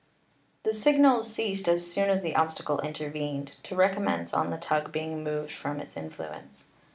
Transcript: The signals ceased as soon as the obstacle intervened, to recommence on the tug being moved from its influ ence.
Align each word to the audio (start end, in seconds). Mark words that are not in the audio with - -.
The 0.63 0.73
signals 0.73 1.31
ceased 1.31 1.67
as 1.69 1.85
soon 1.93 2.09
as 2.09 2.23
the 2.23 2.35
obstacle 2.35 2.79
intervened, 2.79 3.57
to 3.61 3.75
recommence 3.75 4.33
on 4.33 4.49
the 4.49 4.57
tug 4.57 4.91
being 4.91 5.23
moved 5.23 5.51
from 5.51 5.79
its 5.79 5.93
influ 5.93 6.39
ence. 6.41 6.65